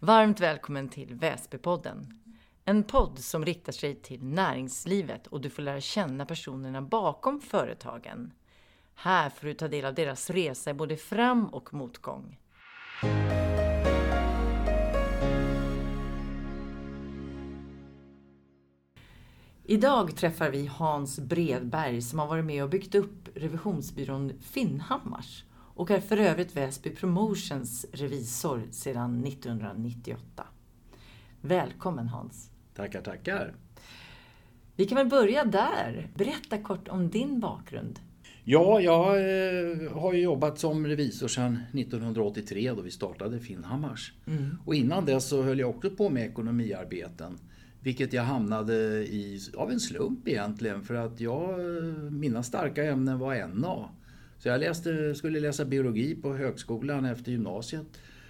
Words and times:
Varmt 0.00 0.40
välkommen 0.40 0.88
till 0.88 1.14
Väsbypodden. 1.14 2.14
En 2.64 2.82
podd 2.82 3.18
som 3.18 3.44
riktar 3.44 3.72
sig 3.72 3.94
till 3.94 4.24
näringslivet 4.24 5.26
och 5.26 5.40
du 5.40 5.50
får 5.50 5.62
lära 5.62 5.80
känna 5.80 6.26
personerna 6.26 6.82
bakom 6.82 7.40
företagen. 7.40 8.32
Här 8.94 9.30
får 9.30 9.46
du 9.46 9.54
ta 9.54 9.68
del 9.68 9.84
av 9.84 9.94
deras 9.94 10.30
resa 10.30 10.74
både 10.74 10.96
fram 10.96 11.46
och 11.46 11.74
motgång. 11.74 12.38
Idag 19.64 20.16
träffar 20.16 20.50
vi 20.50 20.66
Hans 20.66 21.18
Bredberg 21.18 22.02
som 22.02 22.18
har 22.18 22.26
varit 22.26 22.44
med 22.44 22.62
och 22.62 22.70
byggt 22.70 22.94
upp 22.94 23.28
revisionsbyrån 23.34 24.32
Finnhammars 24.40 25.44
och 25.78 25.90
är 25.90 26.00
för 26.00 26.16
övrigt 26.16 26.56
Väsby 26.56 26.90
Promotions 26.90 27.86
revisor 27.92 28.62
sedan 28.70 29.24
1998. 29.24 30.46
Välkommen 31.40 32.08
Hans! 32.08 32.50
Tackar, 32.74 33.00
tackar! 33.00 33.54
Vi 34.76 34.86
kan 34.86 34.96
väl 34.98 35.06
börja 35.06 35.44
där. 35.44 36.08
Berätta 36.14 36.58
kort 36.58 36.88
om 36.88 37.10
din 37.10 37.40
bakgrund. 37.40 37.98
Ja, 38.44 38.80
jag 38.80 39.16
eh, 39.18 39.92
har 39.92 40.12
jobbat 40.12 40.58
som 40.58 40.86
revisor 40.86 41.28
sedan 41.28 41.58
1983 41.72 42.72
då 42.72 42.82
vi 42.82 42.90
startade 42.90 43.40
Finnhammars. 43.40 44.12
Mm. 44.26 44.58
Och 44.64 44.74
innan 44.74 45.04
dess 45.04 45.28
så 45.28 45.42
höll 45.42 45.58
jag 45.58 45.70
också 45.70 45.90
på 45.90 46.10
med 46.10 46.26
ekonomiarbeten. 46.26 47.38
Vilket 47.80 48.12
jag 48.12 48.22
hamnade 48.22 48.74
i 49.06 49.40
av 49.56 49.70
en 49.70 49.80
slump 49.80 50.28
egentligen 50.28 50.82
för 50.82 50.94
att 50.94 51.20
jag, 51.20 51.60
mina 52.12 52.42
starka 52.42 52.84
ämnen 52.84 53.18
var 53.18 53.46
NA. 53.46 53.90
Så 54.38 54.48
jag 54.48 54.60
läste, 54.60 55.14
skulle 55.14 55.40
läsa 55.40 55.64
biologi 55.64 56.14
på 56.14 56.34
högskolan 56.34 57.04
efter 57.04 57.32
gymnasiet. 57.32 57.86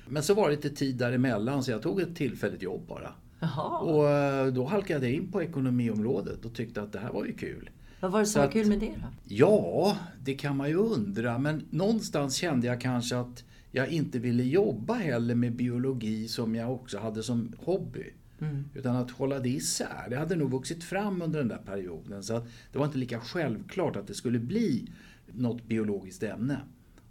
Men 0.09 0.23
så 0.23 0.34
var 0.34 0.48
det 0.48 0.57
lite 0.57 0.71
tid 0.71 0.97
däremellan 0.97 1.62
så 1.62 1.71
jag 1.71 1.83
tog 1.83 2.01
ett 2.01 2.17
tillfälligt 2.17 2.62
jobb 2.62 2.83
bara. 2.89 3.12
Jaha. 3.41 3.78
Och 3.78 4.09
eh, 4.09 4.47
då 4.47 4.64
halkade 4.64 5.06
jag 5.06 5.14
in 5.14 5.33
på 5.33 5.42
ekonomiområdet 5.42 6.45
och 6.45 6.55
tyckte 6.55 6.83
att 6.83 6.92
det 6.92 6.98
här 6.98 7.12
var 7.12 7.25
ju 7.25 7.33
kul. 7.33 7.70
Vad 8.01 8.12
var 8.12 8.20
det 8.20 8.27
som 8.27 8.42
var 8.42 8.51
kul 8.51 8.67
med 8.67 8.81
det 8.81 8.86
då? 8.86 9.09
Ja, 9.25 9.97
det 10.25 10.34
kan 10.34 10.56
man 10.56 10.69
ju 10.69 10.77
undra. 10.77 11.39
Men 11.39 11.67
någonstans 11.70 12.36
kände 12.36 12.67
jag 12.67 12.81
kanske 12.81 13.17
att 13.17 13.45
jag 13.70 13.89
inte 13.89 14.19
ville 14.19 14.42
jobba 14.42 14.95
heller 14.95 15.34
med 15.34 15.56
biologi 15.56 16.29
som 16.29 16.55
jag 16.55 16.73
också 16.73 16.98
hade 16.98 17.23
som 17.23 17.53
hobby. 17.59 18.12
Mm. 18.41 18.64
Utan 18.75 18.97
att 18.97 19.11
hålla 19.11 19.39
det 19.39 19.48
isär. 19.48 20.06
Det 20.11 20.17
hade 20.17 20.36
nog 20.36 20.50
vuxit 20.50 20.84
fram 20.84 21.22
under 21.22 21.39
den 21.39 21.48
där 21.48 21.62
perioden. 21.67 22.22
Så 22.22 22.47
det 22.72 22.78
var 22.78 22.86
inte 22.86 22.98
lika 22.98 23.20
självklart 23.20 23.97
att 23.97 24.06
det 24.06 24.14
skulle 24.14 24.39
bli 24.39 24.91
något 25.27 25.64
biologiskt 25.64 26.22
ämne. 26.22 26.61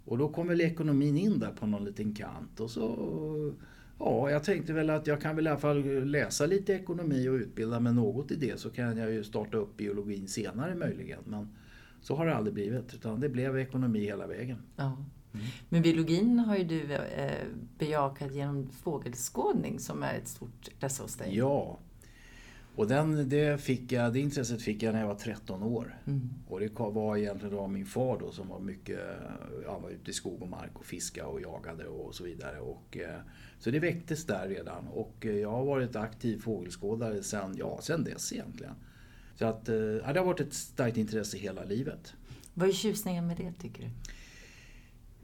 Och 0.04 0.18
då 0.18 0.28
kom 0.28 0.48
väl 0.48 0.60
ekonomin 0.60 1.16
in 1.16 1.38
där 1.38 1.50
på 1.50 1.66
någon 1.66 1.84
liten 1.84 2.14
kant. 2.14 2.60
Och 2.60 2.70
så, 2.70 3.54
ja, 3.98 4.30
jag 4.30 4.44
tänkte 4.44 4.72
väl 4.72 4.90
att 4.90 5.06
jag 5.06 5.20
kan 5.20 5.36
väl 5.36 5.46
i 5.46 5.50
alla 5.50 5.58
fall 5.58 6.04
läsa 6.04 6.46
lite 6.46 6.72
ekonomi 6.72 7.28
och 7.28 7.34
utbilda 7.34 7.80
mig 7.80 7.94
något 7.94 8.30
i 8.30 8.36
det. 8.36 8.60
Så 8.60 8.70
kan 8.70 8.96
jag 8.96 9.12
ju 9.12 9.24
starta 9.24 9.56
upp 9.56 9.76
biologin 9.76 10.28
senare 10.28 10.74
möjligen. 10.74 11.20
Men 11.24 11.48
så 12.00 12.14
har 12.14 12.26
det 12.26 12.34
aldrig 12.34 12.54
blivit. 12.54 12.94
Utan 12.94 13.20
det 13.20 13.28
blev 13.28 13.58
ekonomi 13.58 14.00
hela 14.00 14.26
vägen. 14.26 14.58
Ja. 14.76 15.04
Mm. 15.34 15.46
Men 15.68 15.82
biologin 15.82 16.38
har 16.38 16.56
ju 16.56 16.64
du 16.64 16.94
eh, 16.94 17.46
bejakat 17.78 18.34
genom 18.34 18.70
fågelskådning 18.82 19.78
som 19.78 20.02
är 20.02 20.14
ett 20.14 20.28
stort 20.28 20.68
intresse 20.68 21.02
hos 21.02 21.14
dig. 21.14 21.36
Ja, 21.36 21.78
och 22.78 22.88
den, 22.88 23.28
det, 23.28 23.60
fick 23.60 23.92
jag, 23.92 24.12
det 24.12 24.20
intresset 24.20 24.62
fick 24.62 24.82
jag 24.82 24.92
när 24.92 25.00
jag 25.00 25.08
var 25.08 25.14
13 25.14 25.62
år. 25.62 25.98
Mm. 26.06 26.30
Och 26.48 26.60
det 26.60 26.70
var 26.78 27.16
egentligen 27.16 27.54
då 27.54 27.66
min 27.66 27.86
far 27.86 28.18
då 28.18 28.32
som 28.32 28.48
var 28.48 28.60
mycket, 28.60 29.00
han 29.66 29.82
var 29.82 29.90
ute 29.90 30.10
i 30.10 30.14
skog 30.14 30.42
och 30.42 30.48
mark 30.48 30.70
och 30.74 30.84
fiska 30.84 31.26
och 31.26 31.40
jagade 31.40 31.86
och 31.86 32.14
så 32.14 32.24
vidare. 32.24 32.60
Och, 32.60 32.96
eh, 32.96 33.20
så 33.58 33.70
det 33.70 33.78
väcktes 33.78 34.26
där 34.26 34.48
redan 34.48 34.88
och 34.88 35.26
eh, 35.26 35.36
jag 35.36 35.50
har 35.50 35.64
varit 35.64 35.96
aktiv 35.96 36.40
fågelskådare 36.40 37.22
sen, 37.22 37.54
ja, 37.58 37.78
sen 37.82 38.04
dess 38.04 38.32
egentligen. 38.32 38.74
Så 39.36 39.46
att, 39.46 39.68
eh, 39.68 39.76
ja, 39.76 40.12
det 40.12 40.18
har 40.20 40.26
varit 40.26 40.40
ett 40.40 40.54
starkt 40.54 40.96
intresse 40.96 41.38
hela 41.38 41.64
livet. 41.64 42.12
Vad 42.54 42.68
är 42.68 42.72
tjusningen 42.72 43.26
med 43.26 43.36
det 43.36 43.52
tycker 43.52 43.82
du? 43.82 43.90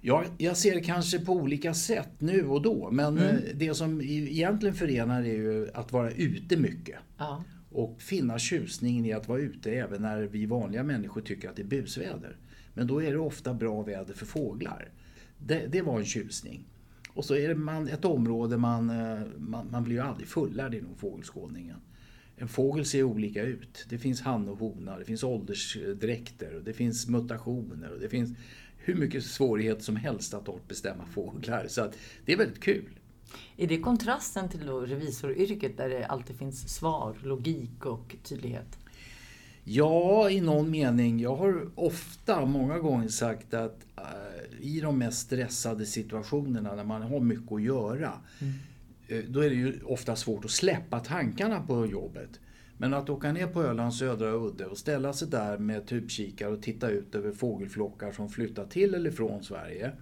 Ja, 0.06 0.24
jag 0.38 0.56
ser 0.56 0.74
det 0.74 0.80
kanske 0.80 1.18
på 1.18 1.32
olika 1.32 1.74
sätt 1.74 2.10
nu 2.18 2.46
och 2.46 2.62
då. 2.62 2.90
Men 2.90 3.18
mm. 3.18 3.42
det 3.54 3.74
som 3.74 4.00
egentligen 4.00 4.74
förenar 4.74 5.20
är 5.22 5.34
ju 5.34 5.68
att 5.74 5.92
vara 5.92 6.10
ute 6.10 6.56
mycket. 6.56 6.98
Ja. 7.18 7.44
Och 7.70 8.02
finna 8.02 8.38
tjusningen 8.38 9.06
i 9.06 9.12
att 9.12 9.28
vara 9.28 9.40
ute 9.40 9.72
även 9.72 10.02
när 10.02 10.22
vi 10.22 10.46
vanliga 10.46 10.82
människor 10.82 11.20
tycker 11.20 11.48
att 11.48 11.56
det 11.56 11.62
är 11.62 11.66
busväder. 11.66 12.36
Men 12.74 12.86
då 12.86 13.02
är 13.02 13.10
det 13.10 13.18
ofta 13.18 13.54
bra 13.54 13.82
väder 13.82 14.14
för 14.14 14.26
fåglar. 14.26 14.88
Det, 15.38 15.66
det 15.66 15.82
var 15.82 15.98
en 15.98 16.04
tjusning. 16.04 16.64
Och 17.08 17.24
så 17.24 17.34
är 17.34 17.48
det 17.48 17.54
man, 17.54 17.88
ett 17.88 18.04
område 18.04 18.56
man, 18.56 18.90
eh, 18.90 19.20
man, 19.38 19.70
man 19.70 19.84
blir 19.84 19.96
ju 19.96 20.02
aldrig 20.02 20.28
fullärd 20.28 20.74
inom 20.74 20.96
fågelskådningen. 20.96 21.76
En 22.36 22.48
fågel 22.48 22.84
ser 22.84 23.02
olika 23.02 23.42
ut. 23.42 23.86
Det 23.88 23.98
finns 23.98 24.20
han 24.20 24.48
och 24.48 24.58
hona, 24.58 24.98
det 24.98 25.04
finns 25.04 25.24
åldersdräkter, 25.24 26.56
och 26.56 26.62
det 26.64 26.72
finns 26.72 27.08
mutationer 27.08 27.92
och 27.92 28.00
det 28.00 28.08
finns 28.08 28.30
hur 28.84 28.94
mycket 28.94 29.24
svårigheter 29.24 29.82
som 29.82 29.96
helst 29.96 30.34
att 30.34 30.68
bestämma 30.68 31.06
fåglar. 31.06 31.66
Så 31.68 31.82
att 31.82 31.96
det 32.24 32.32
är 32.32 32.36
väldigt 32.36 32.60
kul. 32.60 32.98
Är 33.56 33.66
det 33.66 33.78
kontrasten 33.78 34.48
till 34.48 34.68
revisoryrket 34.68 35.76
där 35.76 35.88
det 35.88 36.06
alltid 36.06 36.36
finns 36.36 36.74
svar, 36.74 37.16
logik 37.22 37.86
och 37.86 38.16
tydlighet? 38.22 38.78
Ja, 39.64 40.30
i 40.30 40.40
någon 40.40 40.70
mening. 40.70 41.20
Jag 41.20 41.36
har 41.36 41.70
ofta, 41.74 42.46
många 42.46 42.78
gånger 42.78 43.08
sagt 43.08 43.54
att 43.54 43.86
uh, 43.98 44.60
i 44.60 44.80
de 44.80 44.98
mest 44.98 45.18
stressade 45.18 45.86
situationerna 45.86 46.74
när 46.74 46.84
man 46.84 47.02
har 47.02 47.20
mycket 47.20 47.52
att 47.52 47.62
göra, 47.62 48.12
mm. 48.40 48.54
uh, 49.12 49.30
då 49.30 49.40
är 49.40 49.50
det 49.50 49.56
ju 49.56 49.80
ofta 49.84 50.16
svårt 50.16 50.44
att 50.44 50.50
släppa 50.50 51.00
tankarna 51.00 51.60
på 51.60 51.86
jobbet. 51.86 52.40
Men 52.76 52.94
att 52.94 53.10
åka 53.10 53.32
ner 53.32 53.46
på 53.46 53.62
Ölands 53.62 53.98
södra 53.98 54.32
udde 54.32 54.66
och 54.66 54.78
ställa 54.78 55.12
sig 55.12 55.28
där 55.28 55.58
med 55.58 55.86
tubkikare 55.86 56.52
och 56.52 56.62
titta 56.62 56.90
ut 56.90 57.14
över 57.14 57.32
fågelflockar 57.32 58.12
som 58.12 58.28
flyttar 58.28 58.66
till 58.66 58.94
eller 58.94 59.10
från 59.10 59.44
Sverige. 59.44 59.92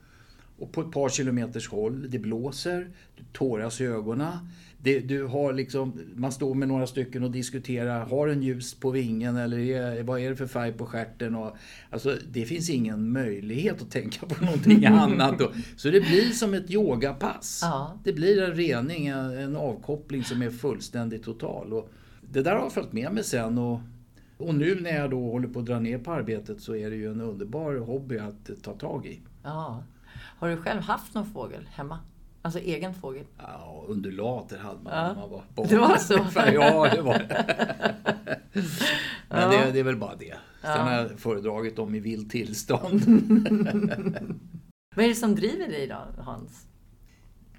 Och 0.58 0.72
på 0.72 0.80
ett 0.80 0.90
par 0.90 1.08
kilometers 1.08 1.68
håll, 1.68 2.10
det 2.10 2.18
blåser, 2.18 2.90
du 3.16 3.24
tåras 3.32 3.80
i 3.80 3.84
ögonen. 3.84 4.32
Det, 4.78 5.00
du 5.00 5.24
har 5.24 5.52
liksom, 5.52 6.00
man 6.14 6.32
står 6.32 6.54
med 6.54 6.68
några 6.68 6.86
stycken 6.86 7.24
och 7.24 7.30
diskuterar, 7.30 8.06
har 8.06 8.26
den 8.26 8.42
ljus 8.42 8.74
på 8.74 8.90
vingen 8.90 9.36
eller 9.36 10.02
vad 10.02 10.20
är 10.20 10.30
det 10.30 10.36
för 10.36 10.46
färg 10.46 10.72
på 10.72 10.86
stjärten? 10.86 11.34
Och, 11.34 11.56
alltså, 11.90 12.16
det 12.30 12.44
finns 12.44 12.70
ingen 12.70 13.12
möjlighet 13.12 13.82
att 13.82 13.90
tänka 13.90 14.26
på 14.26 14.44
någonting 14.44 14.86
annat. 14.86 15.38
Då. 15.38 15.52
Så 15.76 15.90
det 15.90 16.00
blir 16.00 16.30
som 16.30 16.54
ett 16.54 16.70
yogapass. 16.70 17.60
Ja. 17.62 17.98
Det 18.04 18.12
blir 18.12 18.42
en 18.42 18.54
rening, 18.54 19.06
en, 19.06 19.38
en 19.38 19.56
avkoppling 19.56 20.24
som 20.24 20.42
är 20.42 20.50
fullständigt 20.50 21.24
total. 21.24 21.72
Och, 21.72 21.92
det 22.32 22.42
där 22.42 22.54
har 22.54 22.62
jag 22.62 22.72
följt 22.72 22.92
med 22.92 23.12
mig 23.12 23.24
sen 23.24 23.58
och, 23.58 23.80
och 24.38 24.54
nu 24.54 24.80
när 24.80 24.96
jag 24.96 25.10
då 25.10 25.30
håller 25.30 25.48
på 25.48 25.58
att 25.58 25.66
dra 25.66 25.78
ner 25.78 25.98
på 25.98 26.12
arbetet 26.12 26.60
så 26.60 26.76
är 26.76 26.90
det 26.90 26.96
ju 26.96 27.10
en 27.10 27.20
underbar 27.20 27.74
hobby 27.74 28.18
att 28.18 28.62
ta 28.62 28.72
tag 28.72 29.06
i. 29.06 29.20
Ja. 29.42 29.84
Har 30.14 30.48
du 30.48 30.56
själv 30.56 30.80
haft 30.80 31.14
någon 31.14 31.26
fågel 31.26 31.68
hemma? 31.72 31.98
Alltså 32.42 32.60
egen 32.60 32.94
fågel? 32.94 33.24
Ja, 33.38 33.84
undulater 33.88 34.58
hade 34.58 34.82
man 34.82 34.92
ja. 34.92 35.08
när 35.08 35.14
man 35.14 35.30
var 35.30 35.42
barn. 35.54 35.66
Det 35.68 35.78
var 35.78 35.96
så? 35.96 36.14
ja, 36.52 36.88
det 36.94 37.02
var. 37.02 37.22
Men 39.28 39.52
ja. 39.52 39.64
det, 39.64 39.72
det, 39.72 39.80
är 39.80 39.84
väl 39.84 39.96
bara 39.96 40.16
det. 40.16 40.34
Sen 40.60 40.70
ja. 40.70 40.78
har 40.78 40.92
jag 40.92 41.18
föredragit 41.18 41.76
dem 41.76 41.94
i 41.94 42.00
vilt 42.00 42.30
tillstånd. 42.30 43.02
Vad 44.96 45.04
är 45.04 45.08
det 45.08 45.14
som 45.14 45.34
driver 45.34 45.68
dig 45.68 45.86
då, 45.86 46.22
Hans? 46.22 46.66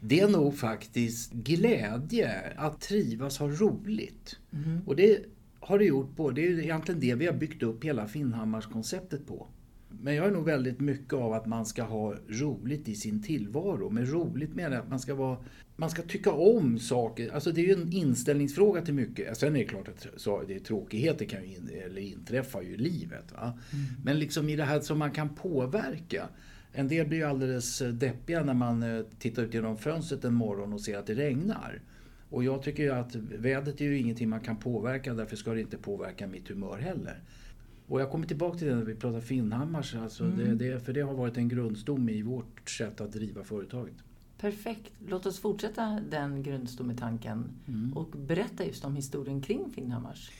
Det 0.05 0.19
är 0.19 0.27
nog 0.27 0.57
faktiskt 0.57 1.31
glädje 1.33 2.53
att 2.55 2.81
trivas, 2.81 3.37
ha 3.37 3.47
roligt. 3.47 4.39
Mm. 4.53 4.79
Och 4.85 4.95
det 4.95 5.25
har 5.59 5.79
det 5.79 5.85
gjort 5.85 6.15
på, 6.15 6.31
det 6.31 6.47
är 6.47 6.59
egentligen 6.59 6.99
det 6.99 7.15
vi 7.15 7.25
har 7.25 7.33
byggt 7.33 7.63
upp 7.63 7.83
hela 7.83 8.07
Finnhammars-konceptet 8.07 9.27
på. 9.27 9.47
Men 9.89 10.15
jag 10.15 10.27
är 10.27 10.31
nog 10.31 10.45
väldigt 10.45 10.79
mycket 10.79 11.13
av 11.13 11.33
att 11.33 11.45
man 11.45 11.65
ska 11.65 11.83
ha 11.83 12.15
roligt 12.27 12.87
i 12.87 12.95
sin 12.95 13.23
tillvaro. 13.23 13.89
Med 13.89 14.11
roligt 14.11 14.55
menar 14.55 14.75
jag 14.75 14.83
att 14.83 14.89
man 14.89 14.99
ska, 14.99 15.15
vara, 15.15 15.37
man 15.75 15.89
ska 15.89 16.01
tycka 16.01 16.31
om 16.31 16.79
saker. 16.79 17.33
Alltså 17.33 17.51
det 17.51 17.61
är 17.61 17.65
ju 17.65 17.73
en 17.73 17.93
inställningsfråga 17.93 18.81
till 18.81 18.93
mycket. 18.93 19.37
Sen 19.37 19.55
är 19.55 19.59
det 19.59 19.65
klart 19.65 19.87
att 19.87 20.07
så, 20.17 20.43
det 20.47 20.55
är 20.55 20.59
tråkigheter 20.59 21.25
kan 21.25 21.41
ju 21.43 21.55
in, 21.55 21.69
eller 21.85 22.01
inträffa 22.01 22.61
ju 22.61 22.73
i 22.73 22.77
livet. 22.77 23.31
Va? 23.31 23.59
Mm. 23.73 23.85
Men 24.03 24.19
liksom 24.19 24.49
i 24.49 24.55
det 24.55 24.63
här 24.63 24.79
som 24.79 24.99
man 24.99 25.11
kan 25.11 25.35
påverka. 25.35 26.29
En 26.73 26.87
del 26.87 27.07
blir 27.07 27.17
ju 27.17 27.23
alldeles 27.23 27.81
eh, 27.81 27.89
deppiga 27.89 28.43
när 28.43 28.53
man 28.53 28.83
eh, 28.83 29.05
tittar 29.19 29.43
ut 29.43 29.53
genom 29.53 29.77
fönstret 29.77 30.23
en 30.23 30.33
morgon 30.33 30.73
och 30.73 30.81
ser 30.81 30.97
att 30.97 31.05
det 31.05 31.13
regnar. 31.13 31.81
Och 32.29 32.43
jag 32.43 32.63
tycker 32.63 32.83
ju 32.83 32.89
att 32.89 33.15
vädret 33.15 33.81
är 33.81 33.85
ju 33.85 33.97
ingenting 33.97 34.29
man 34.29 34.39
kan 34.39 34.57
påverka, 34.57 35.13
därför 35.13 35.35
ska 35.35 35.53
det 35.53 35.61
inte 35.61 35.77
påverka 35.77 36.27
mitt 36.27 36.47
humör 36.47 36.77
heller. 36.77 37.19
Och 37.87 38.01
jag 38.01 38.11
kommer 38.11 38.27
tillbaka 38.27 38.57
till 38.57 38.67
det 38.67 38.75
när 38.75 38.83
vi 38.83 38.95
pratar 38.95 39.21
Finnhammars, 39.21 39.95
alltså 39.95 40.23
mm. 40.23 40.57
det, 40.57 40.65
det, 40.65 40.79
för 40.79 40.93
det 40.93 41.01
har 41.01 41.13
varit 41.13 41.37
en 41.37 41.49
grundstomme 41.49 42.11
i 42.11 42.21
vårt 42.21 42.69
sätt 42.69 43.01
att 43.01 43.11
driva 43.13 43.43
företaget. 43.43 43.95
Perfekt. 44.37 44.91
Låt 45.07 45.25
oss 45.25 45.39
fortsätta 45.39 45.99
den 46.09 46.43
grundstommetanken 46.43 47.49
mm. 47.67 47.93
och 47.93 48.07
berätta 48.07 48.65
just 48.65 48.85
om 48.85 48.95
historien 48.95 49.41
kring 49.41 49.71
Finnhammars. 49.75 50.31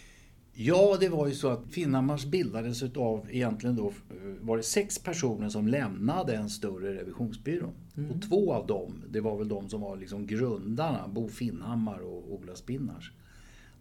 Ja, 0.56 0.98
det 1.00 1.10
var 1.10 1.28
ju 1.28 1.34
så 1.34 1.48
att 1.48 1.68
Finnhammars 1.70 2.26
bildades 2.26 2.84
av 2.84 3.28
egentligen 3.32 3.76
då 3.76 3.94
var 4.42 4.58
det 4.58 4.64
sex 4.64 5.00
personer 5.00 5.50
som 5.50 5.68
lämnade 5.68 6.36
en 6.36 6.50
större 6.50 6.96
revisionsbyrå. 6.96 7.70
Mm. 7.98 8.12
Och 8.12 8.22
två 8.22 8.54
av 8.54 8.68
dem, 8.68 9.04
det 9.10 9.22
var 9.22 9.38
väl 9.38 9.48
de 9.48 9.70
som 9.70 9.82
var 9.82 9.98
liksom 9.98 10.28
grundarna, 10.28 11.08
Bo 11.08 11.28
Finnhammar 11.28 12.00
och 12.00 12.34
Ola 12.34 12.56
Spinnars. 12.56 13.12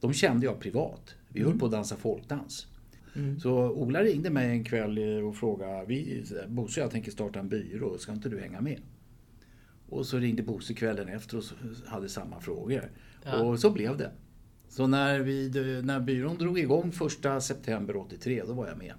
De 0.00 0.12
kände 0.12 0.46
jag 0.46 0.60
privat. 0.60 1.14
Vi 1.28 1.40
mm. 1.40 1.50
höll 1.50 1.60
på 1.60 1.66
att 1.66 1.72
dansa 1.72 1.96
folkdans. 1.96 2.66
Mm. 3.16 3.40
Så 3.40 3.70
Ola 3.70 4.02
ringde 4.02 4.30
mig 4.30 4.50
en 4.50 4.64
kväll 4.64 4.98
och 4.98 5.36
frågade, 5.36 5.86
Bosse 6.48 6.80
jag 6.80 6.90
tänker 6.90 7.10
starta 7.10 7.40
en 7.40 7.48
byrå, 7.48 7.98
ska 7.98 8.12
inte 8.12 8.28
du 8.28 8.40
hänga 8.40 8.60
med? 8.60 8.80
Och 9.88 10.06
så 10.06 10.18
ringde 10.18 10.42
Bosse 10.42 10.74
kvällen 10.74 11.08
efter 11.08 11.36
och 11.36 11.44
hade 11.86 12.08
samma 12.08 12.40
frågor. 12.40 12.90
Ja. 13.24 13.42
Och 13.42 13.60
så 13.60 13.70
blev 13.70 13.96
det. 13.96 14.10
Så 14.72 14.86
när, 14.86 15.20
vi, 15.20 15.50
när 15.84 16.00
byrån 16.00 16.38
drog 16.38 16.58
igång 16.58 16.92
1 17.36 17.42
september 17.42 17.96
83, 17.96 18.42
då 18.46 18.52
var 18.52 18.68
jag 18.68 18.78
med. 18.78 18.94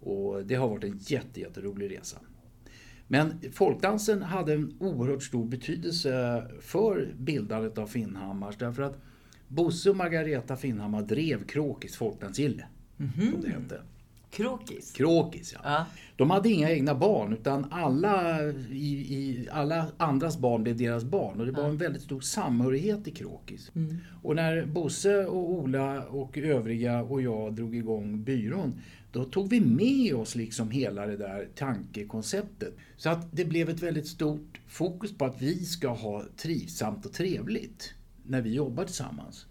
Och 0.00 0.46
det 0.46 0.54
har 0.54 0.68
varit 0.68 0.84
en 0.84 0.98
jätte, 0.98 1.40
jätterolig 1.40 1.90
resa. 1.98 2.18
Men 3.08 3.40
folkdansen 3.52 4.22
hade 4.22 4.52
en 4.52 4.76
oerhört 4.80 5.22
stor 5.22 5.44
betydelse 5.44 6.44
för 6.60 7.14
bildandet 7.18 7.78
av 7.78 7.86
Finnhammars 7.86 8.56
därför 8.56 8.82
att 8.82 8.98
Bosse 9.48 9.90
och 9.90 9.96
Margareta 9.96 10.56
Finnhammar 10.56 11.02
drev 11.02 11.44
Kråkis 11.44 11.96
folkdansgille. 11.96 12.66
Mm 12.98 13.12
-hmm. 13.12 13.32
Som 13.32 13.40
det 13.40 13.48
hette. 13.48 13.80
Kråkis? 14.36 14.92
Kråkis, 14.92 15.52
ja. 15.52 15.60
ja. 15.64 15.86
De 16.16 16.30
hade 16.30 16.48
inga 16.48 16.70
egna 16.70 16.94
barn 16.94 17.32
utan 17.32 17.66
alla, 17.70 18.42
i, 18.70 19.14
i, 19.14 19.48
alla 19.52 19.86
andras 19.96 20.38
barn 20.38 20.62
blev 20.62 20.76
deras 20.76 21.04
barn. 21.04 21.40
Och 21.40 21.46
det 21.46 21.52
var 21.52 21.62
ja. 21.62 21.68
en 21.68 21.76
väldigt 21.76 22.02
stor 22.02 22.20
samhörighet 22.20 23.08
i 23.08 23.10
Kråkis. 23.10 23.70
Mm. 23.74 23.96
Och 24.22 24.36
när 24.36 24.66
Bosse 24.66 25.26
och 25.26 25.50
Ola 25.50 26.02
och 26.02 26.38
övriga 26.38 27.02
och 27.02 27.22
jag 27.22 27.54
drog 27.54 27.76
igång 27.76 28.24
byrån 28.24 28.80
då 29.12 29.24
tog 29.24 29.48
vi 29.48 29.60
med 29.60 30.14
oss 30.14 30.34
liksom 30.34 30.70
hela 30.70 31.06
det 31.06 31.16
där 31.16 31.48
tankekonceptet. 31.54 32.74
Så 32.96 33.10
att 33.10 33.28
det 33.32 33.44
blev 33.44 33.68
ett 33.68 33.82
väldigt 33.82 34.06
stort 34.06 34.60
fokus 34.66 35.18
på 35.18 35.24
att 35.24 35.42
vi 35.42 35.64
ska 35.64 35.88
ha 35.88 36.24
trivsamt 36.36 37.06
och 37.06 37.12
trevligt 37.12 37.94
när 38.22 38.42
vi 38.42 38.54
jobbar 38.54 38.84
tillsammans. 38.84 39.46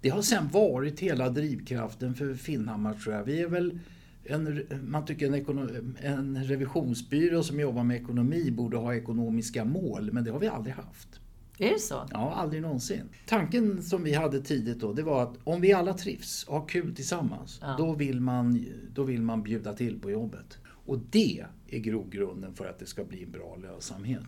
Det 0.00 0.08
har 0.08 0.22
sen 0.22 0.48
varit 0.48 1.00
hela 1.00 1.28
drivkraften 1.28 2.14
för 2.14 2.34
Finnhammar 2.34 2.94
tror 2.94 3.14
jag. 3.14 3.24
Vi 3.24 3.42
är 3.42 3.48
väl 3.48 3.78
en, 4.26 4.62
man 4.82 5.04
tycker 5.04 5.26
en, 5.26 5.96
en 6.00 6.44
revisionsbyrå 6.44 7.42
som 7.42 7.60
jobbar 7.60 7.84
med 7.84 7.96
ekonomi 7.96 8.50
borde 8.50 8.76
ha 8.76 8.94
ekonomiska 8.94 9.64
mål, 9.64 10.12
men 10.12 10.24
det 10.24 10.30
har 10.30 10.38
vi 10.38 10.46
aldrig 10.46 10.74
haft. 10.74 11.20
Är 11.58 11.70
det 11.70 11.78
så? 11.78 12.08
Ja, 12.10 12.34
aldrig 12.34 12.62
någonsin. 12.62 13.08
Tanken 13.26 13.82
som 13.82 14.02
vi 14.02 14.14
hade 14.14 14.40
tidigt 14.40 14.80
då, 14.80 14.92
det 14.92 15.02
var 15.02 15.22
att 15.22 15.34
om 15.44 15.60
vi 15.60 15.72
alla 15.72 15.94
trivs 15.94 16.44
och 16.44 16.60
har 16.60 16.68
kul 16.68 16.94
tillsammans, 16.94 17.58
ja. 17.62 17.74
då, 17.78 17.92
vill 17.92 18.20
man, 18.20 18.66
då 18.94 19.02
vill 19.02 19.22
man 19.22 19.42
bjuda 19.42 19.72
till 19.72 20.00
på 20.00 20.10
jobbet. 20.10 20.58
Och 20.64 20.98
det 21.10 21.44
är 21.68 21.78
grogrunden 21.78 22.54
för 22.54 22.66
att 22.66 22.78
det 22.78 22.86
ska 22.86 23.04
bli 23.04 23.22
en 23.22 23.30
bra 23.30 23.56
lönsamhet. 23.56 24.26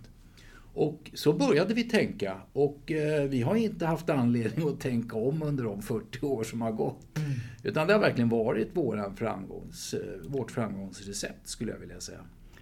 Och 0.76 1.10
så 1.14 1.32
började 1.32 1.74
vi 1.74 1.84
tänka 1.84 2.36
och 2.52 2.92
eh, 2.92 3.28
vi 3.28 3.42
har 3.42 3.56
inte 3.56 3.86
haft 3.86 4.10
anledning 4.10 4.68
att 4.68 4.80
tänka 4.80 5.16
om 5.16 5.42
under 5.42 5.64
de 5.64 5.82
40 5.82 6.26
år 6.26 6.44
som 6.44 6.62
har 6.62 6.72
gått. 6.72 7.18
Mm. 7.18 7.30
Utan 7.62 7.86
det 7.86 7.92
har 7.92 8.00
verkligen 8.00 8.28
varit 8.28 8.76
våran 8.76 9.16
framgångs, 9.16 9.94
eh, 9.94 10.00
vårt 10.28 10.50
framgångsrecept 10.50 11.48
skulle 11.48 11.72
jag 11.72 11.78
vilja 11.78 12.00
säga. 12.00 12.18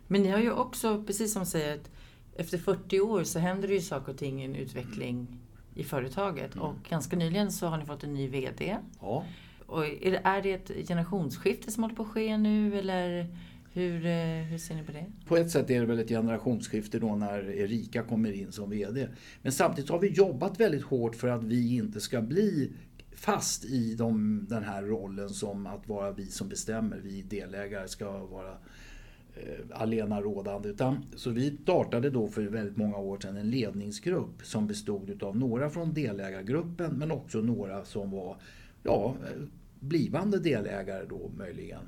Men 0.07 0.23
ni 0.23 0.29
har 0.29 0.39
ju 0.39 0.53
också, 0.53 1.05
precis 1.05 1.33
som 1.33 1.47
säger, 1.47 1.75
att 1.75 1.91
efter 2.37 2.59
40 2.59 3.01
år 3.01 3.25
så 3.25 3.39
händer 3.39 3.69
det 3.69 3.75
ju 3.75 3.81
saker 3.81 4.13
och 4.13 4.19
ting, 4.19 4.43
en 4.43 4.57
utveckling 4.57 5.39
i 5.75 5.85
företaget. 5.85 6.55
Mm. 6.55 6.67
Och 6.67 6.77
ganska 6.89 7.17
nyligen 7.17 7.53
så 7.53 7.67
har 7.67 7.79
ni 7.79 7.85
fått 7.85 8.05
en 8.05 8.15
ny 8.15 8.29
VD. 8.29 8.77
Ja. 9.01 9.25
Och 9.67 9.87
är, 9.87 10.11
det, 10.11 10.21
är 10.25 10.43
det 10.43 10.53
ett 10.53 10.89
generationsskifte 10.89 11.71
som 11.71 11.83
håller 11.83 11.97
på 11.97 12.03
att 12.03 12.09
ske 12.09 12.37
nu 12.37 12.79
eller 12.79 13.29
hur, 13.75 14.07
eh, 14.07 14.45
hur 14.51 14.59
ser 14.59 14.75
ni 14.75 14.83
på 14.83 14.93
det? 14.93 15.07
På 15.27 15.37
ett 15.37 15.51
sätt 15.51 15.71
är 15.71 15.81
det 15.81 15.87
väl 15.87 15.99
ett 15.99 16.09
generationsskifte 16.09 16.99
då 16.99 17.17
när 17.17 17.51
Erika 17.51 18.03
kommer 18.03 18.33
in 18.33 18.53
som 18.53 18.71
VD. 18.71 19.09
Men 19.43 19.53
samtidigt 19.53 19.91
har 19.91 19.99
vi 19.99 20.09
jobbat 20.09 20.61
väldigt 20.61 20.83
hårt 20.83 21.17
för 21.17 21.29
att 21.29 21.45
vi 21.45 21.77
inte 21.77 22.01
ska 22.01 22.21
bli 22.21 22.73
fast 23.13 23.65
i 23.65 23.95
de, 23.95 24.47
den 24.49 24.63
här 24.63 24.83
rollen 24.83 25.29
som 25.29 25.67
att 25.67 25.89
vara 25.89 26.13
vi 26.13 26.27
som 26.27 26.49
bestämmer, 26.49 26.99
vi 26.99 27.23
delägare 27.23 27.89
ska 27.89 28.27
vara 28.27 28.51
eh, 29.35 29.81
alena 29.81 30.21
rådande. 30.21 30.69
Utan, 30.69 31.05
så 31.17 31.31
vi 31.31 31.57
startade 31.63 32.11
då 32.11 32.29
för 32.29 32.43
väldigt 32.43 32.77
många 32.77 32.97
år 32.97 33.19
sedan 33.21 33.37
en 33.37 33.51
ledningsgrupp 33.51 34.43
som 34.43 34.67
bestod 34.67 35.23
av 35.23 35.37
några 35.37 35.71
från 35.71 35.95
delägargruppen 35.95 36.93
men 36.93 37.11
också 37.11 37.39
några 37.39 37.85
som 37.85 38.11
var 38.11 38.37
ja, 38.83 39.17
blivande 39.81 40.39
delägare 40.39 41.05
då 41.09 41.31
möjligen 41.37 41.81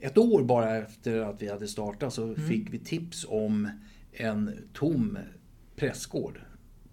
ett 0.00 0.18
år 0.18 0.42
bara 0.42 0.76
efter 0.76 1.20
att 1.20 1.42
vi 1.42 1.48
hade 1.48 1.68
startat 1.68 2.14
så 2.14 2.24
mm. 2.24 2.46
fick 2.48 2.72
vi 2.72 2.78
tips 2.78 3.26
om 3.28 3.68
en 4.12 4.50
tom 4.72 5.18
prästgård 5.76 6.40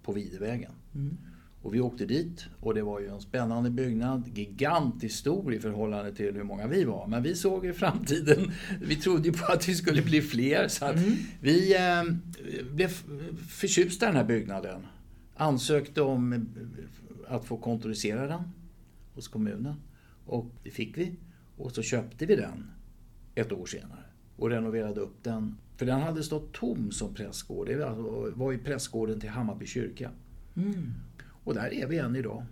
på 0.04 0.14
Videvägen. 0.14 0.72
Mm. 0.96 1.18
Och 1.62 1.76
vi 1.76 1.80
åkte 1.80 2.06
dit 2.06 2.46
och 2.60 2.74
det 2.74 2.82
var 2.82 3.00
ju 3.00 3.08
en 3.08 3.22
spännande 3.22 3.70
byggnad, 3.70 4.38
gigantiskt 4.38 5.20
stor 5.20 5.54
i 5.54 5.60
förhållande 5.60 6.16
till 6.16 6.36
hur 6.36 6.44
många 6.44 6.68
vi 6.68 6.84
var. 6.84 7.08
Men 7.08 7.24
vi 7.24 7.36
såg 7.36 7.66
i 7.66 7.74
framtiden, 7.74 8.52
vi 8.82 8.96
trodde 8.96 9.28
ju 9.28 9.34
på 9.34 9.52
att 9.52 9.70
vi 9.70 9.76
skulle 9.76 10.02
bli 10.02 10.22
fler 10.22 10.68
så 10.68 10.86
att 10.86 10.96
mm. 10.96 11.14
vi 11.42 11.76
eh, 11.76 12.04
blev 12.72 12.88
förtjusta 13.48 14.06
i 14.06 14.08
den 14.08 14.16
här 14.16 14.24
byggnaden. 14.24 14.88
Ansökte 15.36 16.02
om 16.02 16.50
att 17.28 17.46
få 17.46 17.58
kontorisera 17.58 18.28
den 18.28 18.42
hos 19.14 19.28
kommunen 19.28 19.76
och 20.26 20.46
det 20.64 20.72
fick 20.72 20.98
vi. 20.98 21.16
Och 21.58 21.72
så 21.72 21.82
köpte 21.82 22.26
vi 22.26 22.36
den 22.36 22.72
ett 23.42 23.52
år 23.52 23.66
senare 23.66 24.04
och 24.38 24.50
renoverade 24.50 25.00
upp 25.00 25.24
den. 25.24 25.58
För 25.78 25.86
den 25.86 26.02
hade 26.02 26.24
stått 26.24 26.54
tom 26.54 26.92
som 26.92 27.14
prästgård. 27.14 27.68
Det 27.68 27.96
var 28.36 28.54
i 28.54 28.58
prästgården 28.58 29.20
till 29.20 29.30
Hammarby 29.30 29.66
kyrka. 29.66 30.12
Mm. 30.56 30.94
Och 31.44 31.54
där 31.54 31.74
är 31.74 31.88
vi 31.88 31.98
än 31.98 32.16
idag. 32.16 32.46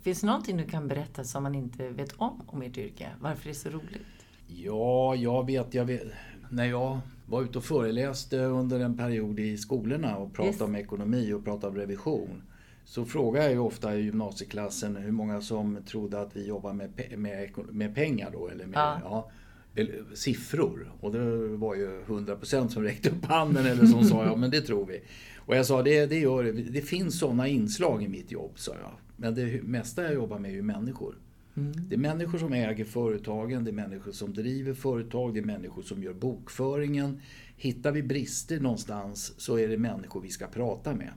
Finns 0.00 0.20
det 0.20 0.26
någonting 0.26 0.56
du 0.56 0.64
kan 0.64 0.88
berätta 0.88 1.24
som 1.24 1.42
man 1.42 1.54
inte 1.54 1.88
vet 1.88 2.12
om 2.12 2.42
om 2.46 2.62
ert 2.62 2.78
yrke? 2.78 3.08
Varför 3.20 3.44
det 3.44 3.50
är 3.50 3.54
så 3.54 3.68
roligt? 3.68 4.26
Ja, 4.46 5.14
jag 5.14 5.46
vet, 5.46 5.74
jag 5.74 5.84
vet. 5.84 6.06
När 6.50 6.64
jag 6.64 7.00
var 7.26 7.42
ute 7.42 7.58
och 7.58 7.64
föreläste 7.64 8.38
under 8.38 8.80
en 8.80 8.96
period 8.96 9.40
i 9.40 9.56
skolorna 9.56 10.16
och 10.16 10.32
pratade 10.32 10.52
yes. 10.52 10.60
om 10.60 10.74
ekonomi 10.74 11.32
och 11.32 11.44
pratade 11.44 11.66
om 11.66 11.76
revision. 11.76 12.42
Så 12.84 13.04
frågar 13.04 13.42
jag 13.42 13.52
ju 13.52 13.58
ofta 13.58 13.96
i 13.96 14.02
gymnasieklassen 14.02 14.96
hur 14.96 15.12
många 15.12 15.40
som 15.40 15.78
trodde 15.86 16.20
att 16.20 16.36
vi 16.36 16.46
jobbar 16.46 16.72
med, 16.72 17.18
med, 17.18 17.50
med 17.70 17.94
pengar 17.94 18.30
då. 18.32 18.48
Eller 18.48 18.66
med, 18.66 18.78
ja. 18.78 19.00
Ja, 19.04 19.30
siffror. 20.14 20.92
Och 21.00 21.12
det 21.12 21.48
var 21.48 21.74
ju 21.74 22.02
100% 22.06 22.68
som 22.68 22.82
räckte 22.82 23.10
upp 23.10 23.24
handen 23.24 23.66
eller 23.66 23.86
som 23.86 24.04
sa 24.04 24.24
ja 24.24 24.36
men 24.36 24.50
det 24.50 24.60
tror 24.60 24.86
vi. 24.86 25.00
Och 25.36 25.56
jag 25.56 25.66
sa 25.66 25.82
det, 25.82 26.06
det 26.06 26.18
gör 26.18 26.44
det. 26.44 26.80
Finns 26.80 27.18
sådana 27.18 27.48
inslag 27.48 28.02
i 28.02 28.08
mitt 28.08 28.32
jobb 28.32 28.52
sa 28.54 28.72
jag. 28.80 28.92
Men 29.16 29.34
det 29.34 29.62
mesta 29.62 30.02
jag 30.02 30.14
jobbar 30.14 30.38
med 30.38 30.50
är 30.50 30.54
ju 30.54 30.62
människor. 30.62 31.18
Mm. 31.56 31.72
Det 31.88 31.94
är 31.94 31.98
människor 31.98 32.38
som 32.38 32.52
äger 32.52 32.84
företagen, 32.84 33.64
det 33.64 33.70
är 33.70 33.72
människor 33.72 34.12
som 34.12 34.34
driver 34.34 34.74
företag, 34.74 35.34
det 35.34 35.40
är 35.40 35.44
människor 35.44 35.82
som 35.82 36.02
gör 36.02 36.14
bokföringen. 36.14 37.20
Hittar 37.56 37.92
vi 37.92 38.02
brister 38.02 38.60
någonstans 38.60 39.34
så 39.40 39.58
är 39.58 39.68
det 39.68 39.78
människor 39.78 40.20
vi 40.20 40.28
ska 40.28 40.46
prata 40.46 40.94
med. 40.94 41.10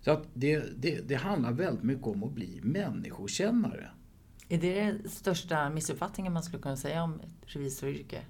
Så 0.00 0.10
att 0.10 0.28
det, 0.34 0.62
det, 0.76 1.08
det 1.08 1.14
handlar 1.14 1.52
väldigt 1.52 1.84
mycket 1.84 2.06
om 2.06 2.24
att 2.24 2.32
bli 2.32 2.60
människokännare. 2.62 3.90
Är 4.48 4.58
det 4.58 4.74
den 4.74 5.10
största 5.10 5.70
missuppfattningen 5.70 6.32
man 6.32 6.42
skulle 6.42 6.62
kunna 6.62 6.76
säga 6.76 7.02
om 7.02 7.20
ett 7.20 7.54
revisoryrke? 7.54 8.20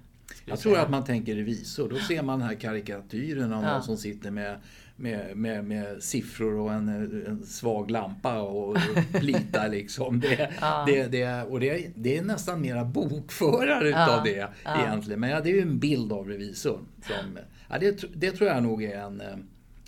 Jag 0.45 0.59
tror 0.59 0.77
att 0.77 0.89
man 0.89 1.03
tänker 1.03 1.35
revisor. 1.35 1.89
Då 1.89 1.95
ser 1.95 2.23
man 2.23 2.39
den 2.39 2.47
här 2.47 2.55
karikatyren 2.55 3.53
av 3.53 3.63
ja. 3.63 3.73
någon 3.73 3.83
som 3.83 3.97
sitter 3.97 4.31
med, 4.31 4.59
med, 4.95 5.37
med, 5.37 5.65
med 5.65 6.03
siffror 6.03 6.59
och 6.59 6.73
en, 6.73 6.89
en 7.27 7.45
svag 7.45 7.91
lampa 7.91 8.41
och 8.41 8.77
plitar 9.13 9.69
liksom. 9.71 10.19
Det, 10.19 10.51
ja. 10.61 10.83
det, 10.87 11.07
det, 11.07 11.43
och 11.43 11.59
det, 11.59 11.91
det 11.95 12.17
är 12.17 12.23
nästan 12.23 12.61
mera 12.61 12.85
bokförare 12.85 13.89
utav 13.89 14.07
ja. 14.07 14.21
det 14.23 14.49
ja. 14.63 14.81
egentligen. 14.81 15.19
Men 15.19 15.29
ja, 15.29 15.41
det 15.41 15.49
är 15.49 15.53
ju 15.53 15.61
en 15.61 15.79
bild 15.79 16.11
av 16.11 16.27
revisorn. 16.27 16.87
Som, 17.01 17.39
ja, 17.69 17.77
det, 17.79 18.03
det 18.15 18.31
tror 18.31 18.49
jag 18.49 18.63
nog 18.63 18.83
är 18.83 18.99
en... 18.99 19.21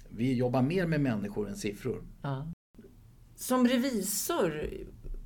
Vi 0.09 0.33
jobbar 0.33 0.61
mer 0.61 0.85
med 0.85 1.01
människor 1.01 1.49
än 1.49 1.55
siffror. 1.55 2.03
Som 3.35 3.67
revisor, 3.67 4.69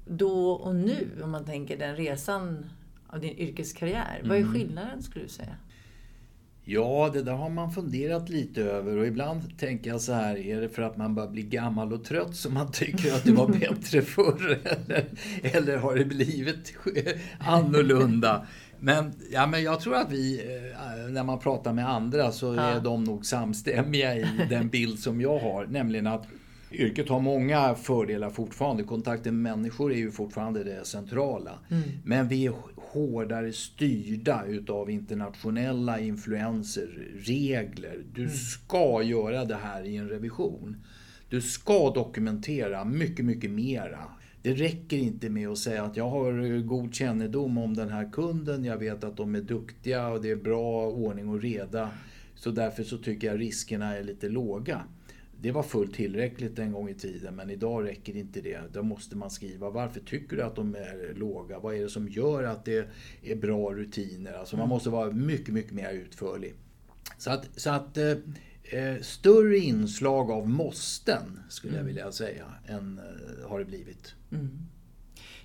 då 0.05 0.51
och 0.51 0.75
nu, 0.75 1.07
om 1.24 1.31
man 1.31 1.45
tänker 1.45 1.77
den 1.77 1.95
resan 1.95 2.65
av 3.07 3.19
din 3.19 3.38
yrkeskarriär. 3.38 4.15
Mm. 4.15 4.29
Vad 4.29 4.38
är 4.38 4.41
mm. 4.41 4.53
skillnaden 4.53 5.03
skulle 5.03 5.25
du 5.25 5.29
säga? 5.29 5.55
Ja, 6.65 7.10
det 7.13 7.24
där 7.24 7.33
har 7.33 7.50
man 7.50 7.72
funderat 7.72 8.29
lite 8.29 8.62
över 8.62 8.98
och 8.98 9.07
ibland 9.07 9.60
tänker 9.60 9.89
jag 9.89 10.01
så 10.01 10.13
här, 10.13 10.38
är 10.38 10.62
det 10.62 10.69
för 10.69 10.81
att 10.81 10.98
man 10.98 11.15
börjar 11.15 11.29
bli 11.29 11.41
gammal 11.41 11.93
och 11.93 12.03
trött 12.03 12.36
som 12.36 12.53
man 12.53 12.72
tycker 12.72 13.13
att 13.15 13.24
det 13.24 13.31
var 13.31 13.48
bättre 13.60 14.01
förr? 14.01 14.60
Eller, 14.63 15.05
eller 15.41 15.77
har 15.77 15.95
det 15.95 16.05
blivit 16.05 16.74
annorlunda? 17.39 18.48
Men, 18.79 19.13
ja, 19.31 19.48
men 19.48 19.63
jag 19.63 19.79
tror 19.79 19.95
att 19.95 20.12
vi, 20.12 20.39
eh, 20.39 21.12
när 21.12 21.24
man 21.24 21.39
pratar 21.39 21.74
med 21.74 21.89
andra 21.89 22.31
så 22.31 22.53
är 22.53 22.79
de 22.79 23.03
nog 23.03 23.25
samstämmiga 23.25 24.15
i 24.15 24.25
den 24.50 24.69
bild 24.69 25.00
som 25.00 25.22
jag 25.22 25.39
har. 25.39 25.65
Nämligen 25.65 26.07
att 26.07 26.27
yrket 26.75 27.10
har 27.10 27.20
många 27.20 27.75
fördelar 27.75 28.30
fortfarande. 28.30 28.84
Kontakten 28.84 29.42
med 29.42 29.58
människor 29.58 29.92
är 29.92 29.98
ju 29.98 30.12
fortfarande 30.12 30.63
det 30.63 30.86
centrala. 30.86 31.60
Mm. 31.72 31.84
Men 32.03 32.27
vi 32.27 32.46
är 32.46 32.53
hårdare 32.75 33.53
styrda 33.53 34.46
utav 34.48 34.89
internationella 34.89 36.00
influenser, 36.00 36.88
regler. 37.15 38.03
Du 38.13 38.22
mm. 38.22 38.34
ska 38.34 39.03
göra 39.03 39.46
det 39.46 39.56
här 39.56 39.84
i 39.84 39.96
en 39.96 40.10
revision. 40.10 40.77
Du 41.30 41.42
ska 41.42 41.89
dokumentera 41.94 42.86
mycket, 42.86 43.25
mycket 43.25 43.51
mera. 43.51 44.00
Det 44.42 44.53
räcker 44.53 44.98
inte 44.98 45.30
med 45.30 45.50
att 45.50 45.58
säga 45.58 45.84
att 45.84 45.98
jag 45.98 46.10
har 46.10 46.62
god 46.62 46.94
kännedom 46.96 47.58
om 47.58 47.74
den 47.74 47.89
här 47.89 48.10
kunden, 48.12 48.65
jag 48.65 48.77
vet 48.77 49.03
att 49.03 49.18
de 49.18 49.36
är 49.36 49.42
duktiga 49.42 50.08
och 50.08 50.22
det 50.22 50.32
är 50.32 50.36
bra 50.36 50.88
ordning 50.88 51.30
och 51.30 51.42
reda. 51.42 51.89
Så 52.36 52.51
därför 52.51 52.84
så 52.84 52.98
tycker 52.98 53.27
jag 53.27 53.39
riskerna 53.39 53.98
är 53.98 54.03
lite 54.03 54.30
låga. 54.30 54.84
Det 55.43 55.51
var 55.51 55.63
fullt 55.63 55.93
tillräckligt 55.93 56.59
en 56.59 56.71
gång 56.71 56.89
i 56.89 56.93
tiden 56.93 57.35
men 57.35 57.50
idag 57.50 57.88
räcker 57.88 58.15
inte 58.15 58.41
det. 58.41 58.62
Då 58.73 58.83
måste 58.83 59.15
man 59.17 59.31
skriva 59.31 59.69
varför 59.69 60.00
tycker 60.00 60.38
du 60.38 60.43
att 60.43 60.55
de 60.55 60.75
är 60.75 61.13
låga? 61.15 61.59
Vad 61.59 61.75
är 61.75 61.81
det 61.81 61.89
som 61.89 62.07
gör 62.09 62.43
att 62.43 62.65
det 62.65 62.89
är 63.23 63.35
bra 63.35 63.73
rutiner? 63.73 64.33
Alltså 64.33 64.55
man 64.55 64.63
mm. 64.63 64.69
måste 64.69 64.89
vara 64.89 65.12
mycket, 65.12 65.53
mycket 65.53 65.71
mer 65.71 65.93
utförlig. 65.93 66.53
Så 67.17 67.31
att, 67.31 67.50
så 67.55 67.69
att 67.69 67.97
eh, 67.97 68.12
eh 68.63 69.01
större 69.01 69.57
inslag 69.57 70.31
av 70.31 70.50
måsten 70.50 71.39
skulle 71.50 71.73
jag 71.73 71.81
mm. 71.81 71.88
vilja 71.88 72.12
säga 72.12 72.45
än 72.67 73.00
eh, 73.00 73.50
har 73.50 73.59
det 73.59 73.65
blivit. 73.65 74.15
Mm. 74.31 74.50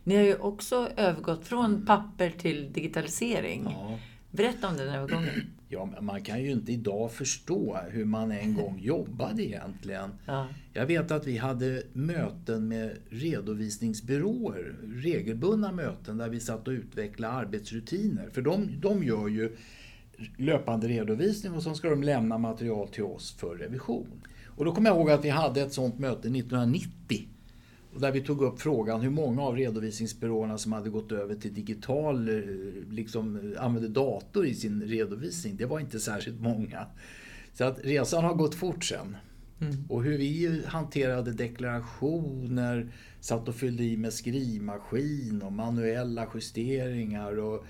Ni 0.04 0.16
har 0.16 0.24
ju 0.24 0.36
också 0.36 0.88
övergått 0.96 1.46
från 1.46 1.64
mm. 1.64 1.86
papper 1.86 2.30
till 2.30 2.72
digitalisering. 2.72 3.64
Ja. 3.64 3.98
Berätta 4.38 4.68
om 4.68 4.76
den 4.76 4.88
övergången. 4.88 5.30
Ja, 5.70 5.88
man 6.00 6.22
kan 6.22 6.42
ju 6.42 6.50
inte 6.50 6.72
idag 6.72 7.12
förstå 7.12 7.78
hur 7.90 8.04
man 8.04 8.32
en 8.32 8.54
gång 8.54 8.78
jobbade 8.82 9.42
egentligen. 9.42 10.10
Ja. 10.26 10.48
Jag 10.72 10.86
vet 10.86 11.10
att 11.10 11.26
vi 11.26 11.36
hade 11.36 11.82
möten 11.92 12.68
med 12.68 12.96
redovisningsbyråer, 13.10 14.76
regelbundna 14.82 15.72
möten 15.72 16.18
där 16.18 16.28
vi 16.28 16.40
satt 16.40 16.68
och 16.68 16.72
utvecklade 16.72 17.34
arbetsrutiner. 17.34 18.28
För 18.32 18.42
de, 18.42 18.80
de 18.80 19.04
gör 19.04 19.28
ju 19.28 19.56
löpande 20.36 20.88
redovisning 20.88 21.52
och 21.52 21.62
så 21.62 21.74
ska 21.74 21.90
de 21.90 22.02
lämna 22.02 22.38
material 22.38 22.88
till 22.88 23.04
oss 23.04 23.36
för 23.38 23.56
revision. 23.56 24.22
Och 24.46 24.64
då 24.64 24.74
kommer 24.74 24.90
jag 24.90 24.96
ihåg 24.96 25.10
att 25.10 25.24
vi 25.24 25.30
hade 25.30 25.60
ett 25.60 25.72
sådant 25.72 25.98
möte 25.98 26.28
1990 26.28 27.28
där 28.00 28.12
vi 28.12 28.20
tog 28.20 28.42
upp 28.42 28.60
frågan 28.60 29.00
hur 29.00 29.10
många 29.10 29.42
av 29.42 29.56
redovisningsbyråerna 29.56 30.58
som 30.58 30.72
hade 30.72 30.90
gått 30.90 31.12
över 31.12 31.34
till 31.34 31.54
digital, 31.54 32.28
eh, 32.28 32.42
liksom 32.90 33.54
använde 33.58 33.88
dator 33.88 34.46
i 34.46 34.54
sin 34.54 34.82
redovisning. 34.82 35.56
Det 35.56 35.66
var 35.66 35.80
inte 35.80 36.00
särskilt 36.00 36.40
många. 36.40 36.86
Så 37.54 37.64
att 37.64 37.78
resan 37.84 38.24
har 38.24 38.34
gått 38.34 38.54
fort 38.54 38.84
sen. 38.84 39.16
Mm. 39.60 39.74
Och 39.88 40.02
hur 40.02 40.18
vi 40.18 40.62
hanterade 40.66 41.32
deklarationer, 41.32 42.92
satt 43.20 43.48
och 43.48 43.54
fyllde 43.54 43.84
i 43.84 43.96
med 43.96 44.12
skrivmaskin 44.12 45.42
och 45.42 45.52
manuella 45.52 46.26
justeringar 46.34 47.38
och 47.38 47.64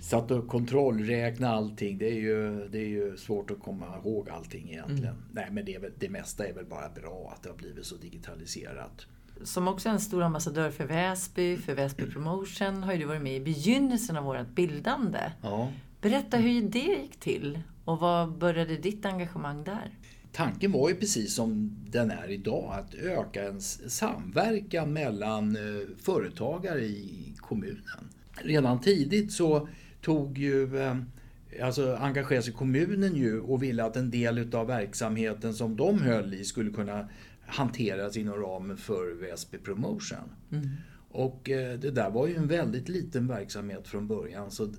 satt 0.00 0.30
och 0.30 0.48
kontrollräknade 0.48 1.52
allting. 1.54 1.98
Det 1.98 2.10
är 2.10 2.20
ju, 2.20 2.68
det 2.68 2.78
är 2.78 2.88
ju 2.88 3.16
svårt 3.16 3.50
att 3.50 3.60
komma 3.60 3.86
ihåg 4.04 4.30
allting 4.30 4.70
egentligen. 4.70 5.04
Mm. 5.04 5.22
Nej 5.32 5.48
men 5.50 5.64
det, 5.64 5.78
väl, 5.78 5.92
det 5.98 6.08
mesta 6.08 6.46
är 6.46 6.52
väl 6.52 6.66
bara 6.66 6.88
bra 6.88 7.32
att 7.36 7.42
det 7.42 7.48
har 7.48 7.56
blivit 7.56 7.86
så 7.86 7.96
digitaliserat 7.96 9.06
som 9.42 9.68
också 9.68 9.88
är 9.88 9.92
en 9.92 10.00
stor 10.00 10.22
ambassadör 10.22 10.70
för 10.70 10.84
Väsby, 10.84 11.56
för 11.56 11.74
Väsby 11.74 12.06
Promotion, 12.10 12.82
har 12.82 12.92
ju 12.92 12.98
du 12.98 13.04
varit 13.04 13.22
med 13.22 13.36
i 13.36 13.40
begynnelsen 13.40 14.16
av 14.16 14.24
vårt 14.24 14.48
bildande. 14.48 15.18
Ja. 15.42 15.72
Berätta 16.00 16.36
hur 16.36 16.62
det 16.62 16.78
gick 16.78 17.20
till 17.20 17.58
och 17.84 17.98
vad 17.98 18.38
började 18.38 18.76
ditt 18.76 19.06
engagemang 19.06 19.64
där? 19.64 19.90
Tanken 20.32 20.72
var 20.72 20.88
ju 20.88 20.94
precis 20.94 21.34
som 21.34 21.76
den 21.90 22.10
är 22.10 22.30
idag, 22.30 22.74
att 22.74 22.94
öka 22.94 23.48
en 23.48 23.60
samverkan 23.60 24.92
mellan 24.92 25.56
eh, 25.56 25.86
företagare 26.02 26.84
i 26.84 27.34
kommunen. 27.36 28.08
Redan 28.32 28.80
tidigt 28.80 29.32
så 29.32 29.68
tog 30.02 30.38
ju 30.38 30.80
eh, 30.80 30.96
alltså 31.62 31.96
engagerade 32.00 32.42
sig 32.42 32.52
kommunen 32.52 33.16
ju 33.16 33.40
och 33.40 33.62
ville 33.62 33.84
att 33.84 33.96
en 33.96 34.10
del 34.10 34.54
av 34.54 34.66
verksamheten 34.66 35.54
som 35.54 35.76
de 35.76 36.02
höll 36.02 36.34
i 36.34 36.44
skulle 36.44 36.70
kunna 36.70 37.08
hanteras 37.48 38.16
inom 38.16 38.34
ramen 38.34 38.76
för 38.76 39.14
Väsby 39.14 39.58
Promotion. 39.58 40.18
Mm. 40.52 40.68
Och 41.10 41.50
eh, 41.50 41.78
det 41.78 41.90
där 41.90 42.10
var 42.10 42.26
ju 42.26 42.36
en 42.36 42.48
väldigt 42.48 42.88
liten 42.88 43.26
verksamhet 43.26 43.88
från 43.88 44.08
början 44.08 44.50
så 44.50 44.72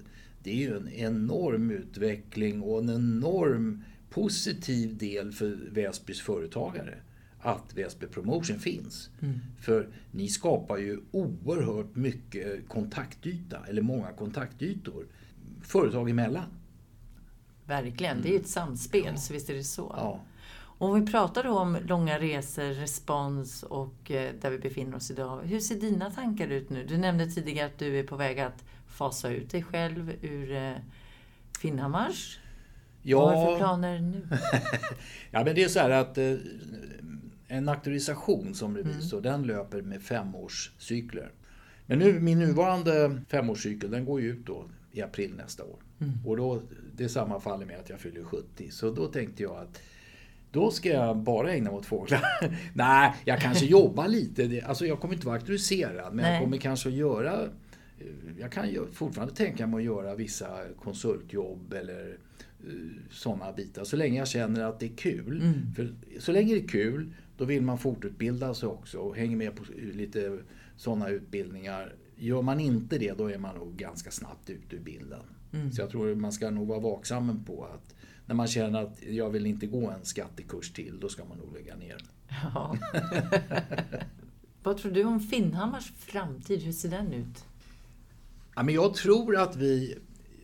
det 0.44 0.52
är 0.52 0.56
ju 0.56 0.78
en 0.78 0.90
enorm 0.90 1.72
utveckling 1.72 2.62
och 2.62 2.80
en 2.80 2.90
enorm 2.90 3.84
positiv 4.10 4.98
del 4.98 5.32
för 5.32 5.58
Väsbys 5.72 6.22
företagare 6.22 7.00
att 7.42 7.74
Väsby 7.74 8.08
Promotion 8.08 8.60
finns. 8.60 9.10
Mm. 9.22 9.40
För 9.60 9.90
ni 10.12 10.28
skapar 10.28 10.78
ju 10.78 11.00
oerhört 11.12 11.96
mycket 11.96 12.68
kontaktyta, 12.68 13.58
eller 13.68 13.82
många 13.82 14.12
kontaktytor, 14.12 15.06
företag 15.62 16.10
emellan. 16.10 16.46
Verkligen, 17.66 18.22
det 18.22 18.30
är 18.30 18.32
ju 18.32 18.40
ett 18.40 18.48
samspel, 18.48 19.06
ja. 19.06 19.18
så 19.18 19.34
visst 19.34 19.50
är 19.50 19.54
det 19.54 19.64
så. 19.64 19.94
Ja. 19.98 20.22
Om 20.82 21.02
vi 21.02 21.12
pratar 21.12 21.44
då 21.44 21.60
om 21.60 21.78
långa 21.88 22.20
resor, 22.20 22.64
respons 22.64 23.64
och 23.64 24.12
eh, 24.12 24.34
där 24.42 24.50
vi 24.50 24.58
befinner 24.58 24.98
oss 24.98 25.12
idag. 25.12 25.42
Hur 25.44 25.60
ser 25.60 25.76
dina 25.76 26.12
tankar 26.12 26.48
ut 26.48 26.70
nu? 26.70 26.86
Du 26.86 26.98
nämnde 26.98 27.32
tidigare 27.32 27.68
att 27.68 27.78
du 27.78 28.00
är 28.00 28.04
på 28.04 28.16
väg 28.16 28.40
att 28.40 28.64
fasa 28.88 29.30
ut 29.30 29.50
dig 29.50 29.64
själv 29.64 30.14
ur 30.22 30.52
eh, 30.52 30.74
Finnhammars. 31.60 32.40
Ja. 33.02 33.20
Vad 33.20 33.38
har 33.38 33.46
du 33.46 33.52
för 33.52 33.58
planer 33.58 34.00
nu? 34.00 34.28
ja, 35.32 35.44
men 35.44 35.56
det 35.56 35.64
är 35.64 35.68
så 35.68 35.80
här 35.80 35.90
att 35.90 36.18
eh, 36.18 36.34
en 37.48 37.70
auktorisation 37.70 38.56
som 38.56 38.78
revisor, 38.78 39.18
mm. 39.18 39.32
den 39.32 39.48
löper 39.48 39.82
med 39.82 40.02
femårscykler. 40.02 41.32
Men 41.86 42.00
nu, 42.00 42.20
min 42.20 42.40
nuvarande 42.40 43.22
femårscykel, 43.28 43.92
den 43.92 44.06
går 44.06 44.22
ju 44.22 44.30
ut 44.30 44.46
då 44.46 44.70
i 44.92 45.02
april 45.02 45.34
nästa 45.38 45.64
år. 45.64 45.80
Mm. 46.00 46.14
Och 46.26 46.38
då, 46.38 46.62
det 46.96 47.10
sammanfaller 47.10 47.66
med 47.66 47.80
att 47.80 47.90
jag 47.90 48.00
fyller 48.00 48.24
70. 48.24 48.72
Så 48.72 48.92
då 48.92 49.08
tänkte 49.08 49.44
jag 49.44 49.58
att 49.58 49.82
då 50.52 50.72
ska 50.72 50.90
jag 50.90 51.18
bara 51.18 51.54
ägna 51.54 51.70
mig 51.70 51.80
åt 51.80 51.86
fåglar. 51.86 52.22
Nej, 52.74 53.14
jag 53.26 53.40
kanske 53.40 53.66
jobbar 53.76 54.08
lite. 54.08 54.64
Alltså 54.66 54.86
jag 54.86 55.00
kommer 55.00 55.14
inte 55.14 55.26
vara 55.26 55.36
auktoriserad, 55.36 56.14
men 56.14 56.24
Nej. 56.24 56.34
jag 56.34 56.44
kommer 56.44 56.58
kanske 56.58 56.90
att 56.90 56.96
göra... 56.96 57.44
Eh, 58.00 58.06
jag 58.40 58.52
kan 58.52 58.88
fortfarande 58.94 59.36
tänka 59.36 59.68
mig 59.68 59.78
att 59.78 59.84
göra 59.84 60.16
vissa 60.16 60.48
konsultjobb 60.84 61.74
eller 61.74 62.18
uh, 62.68 62.92
sådana 63.12 63.52
bitar. 63.52 63.84
Så 63.84 63.96
länge 63.96 64.20
jag 64.20 64.28
känner 64.28 64.64
att 64.64 64.80
det 64.80 64.86
är 64.86 64.98
kul. 64.98 65.42
Mm. 65.42 65.74
För 65.76 65.94
så 66.20 66.32
länge 66.32 66.54
det 66.54 66.64
är 66.64 66.68
kul, 66.68 67.14
då 67.38 67.46
vill 67.46 67.62
man 67.62 67.78
fortutbilda 67.78 68.54
sig 68.54 68.70
också 68.70 68.98
och 68.98 69.16
hänger 69.16 69.38
med 69.38 69.56
på 69.56 69.64
lite 69.94 70.40
sådana 70.76 71.10
utbildningar. 71.10 71.96
Gör 72.16 72.42
man 72.42 72.60
inte 72.60 72.98
det, 72.98 73.18
då 73.18 73.32
är 73.32 73.38
man 73.38 73.56
nog 73.56 73.76
ganska 73.76 74.12
snabbt 74.12 74.50
ute 74.50 74.76
ur 74.76 74.80
bilden. 74.80 75.24
Mm. 75.54 75.72
Så 75.72 75.82
jag 75.82 75.90
tror 75.90 76.16
man 76.16 76.32
ska 76.32 76.50
nog 76.50 76.68
vara 76.68 76.80
vaksam 76.80 77.44
på 77.46 77.66
att 77.66 77.96
när 78.30 78.36
man 78.36 78.48
känner 78.48 78.84
att 78.84 79.04
jag 79.10 79.30
vill 79.30 79.46
inte 79.46 79.68
gå 79.68 79.90
en 79.90 80.06
skattekurs 80.06 80.72
till, 80.72 81.00
då 81.00 81.10
ska 81.10 81.26
man 81.26 81.38
nog 81.38 81.54
lägga 81.54 81.76
ner. 81.76 81.98
Ja. 82.54 82.78
Vad 84.64 84.78
tror 84.78 84.92
du 84.92 85.04
om 85.04 85.20
Finnhammars 85.20 85.92
framtid? 85.98 86.62
Hur 86.62 86.72
ser 86.72 86.90
den 86.90 87.14
ut? 87.14 87.46
Ja, 88.56 88.64
men 88.64 88.76
jag 88.76 88.94
tror 88.94 89.38
att 89.38 89.56
vi... 89.56 89.98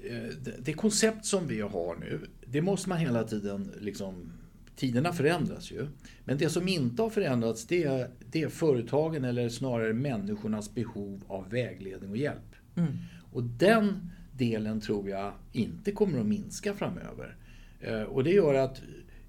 Eh, 0.04 0.52
det 0.60 0.74
koncept 0.74 1.26
som 1.26 1.48
vi 1.48 1.62
har 1.62 1.96
nu, 1.96 2.22
det 2.46 2.62
måste 2.62 2.90
man 2.90 2.98
hela 2.98 3.24
tiden 3.24 3.72
liksom... 3.82 4.32
Tiderna 4.76 5.14
förändras 5.14 5.72
ju. 5.72 5.88
Men 6.24 6.38
det 6.38 6.50
som 6.50 6.68
inte 6.68 7.02
har 7.02 7.10
förändrats 7.10 7.66
det 7.66 7.84
är, 7.84 8.10
det 8.32 8.42
är 8.44 8.50
företagen 8.50 9.26
eller 9.26 9.50
snarare 9.50 9.94
människornas 9.94 10.74
behov 10.74 11.24
av 11.28 11.50
vägledning 11.50 12.10
och 12.10 12.18
hjälp. 12.18 12.56
Mm. 12.76 12.94
Och 13.32 13.44
den 13.44 14.10
delen 14.32 14.82
tror 14.82 15.10
jag 15.10 15.34
inte 15.52 15.92
kommer 15.92 16.20
att 16.20 16.26
minska 16.26 16.74
framöver. 16.74 17.36
Eh, 17.80 18.02
och 18.02 18.24
det 18.24 18.32
gör 18.32 18.54
att 18.54 18.82